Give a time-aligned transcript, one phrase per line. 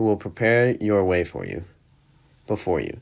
[0.00, 1.62] who will prepare your way for you,
[2.46, 3.00] before you.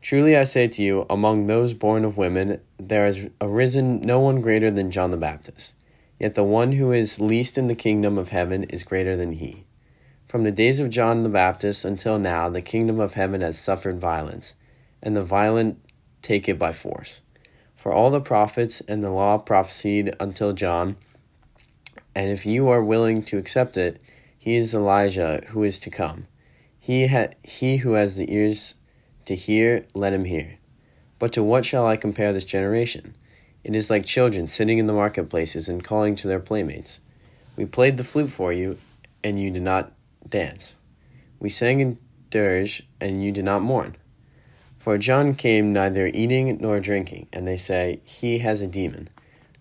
[0.00, 4.40] Truly I say to you, among those born of women, there has arisen no one
[4.40, 5.76] greater than John the Baptist.
[6.18, 9.66] Yet the one who is least in the kingdom of heaven is greater than he.
[10.26, 14.00] From the days of John the Baptist until now, the kingdom of heaven has suffered
[14.00, 14.54] violence,
[15.00, 15.78] and the violent
[16.22, 17.22] take it by force.
[17.76, 20.96] For all the prophets and the law prophesied until John,
[22.16, 24.02] and if you are willing to accept it,
[24.46, 26.28] he is Elijah who is to come.
[26.78, 28.76] He, ha- he who has the ears
[29.24, 30.58] to hear, let him hear.
[31.18, 33.16] But to what shall I compare this generation?
[33.64, 37.00] It is like children sitting in the marketplaces and calling to their playmates.
[37.56, 38.78] We played the flute for you,
[39.24, 39.90] and you did not
[40.28, 40.76] dance.
[41.40, 41.98] We sang in
[42.30, 43.96] dirge, and you did not mourn.
[44.76, 49.08] For John came neither eating nor drinking, and they say, He has a demon.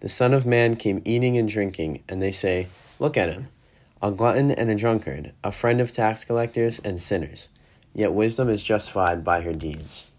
[0.02, 2.68] The Son of Man came eating and drinking, and they say,
[3.00, 3.48] Look at him,
[4.02, 7.50] a glutton and a drunkard, a friend of tax collectors and sinners.
[7.94, 10.12] Yet wisdom is justified by her deeds.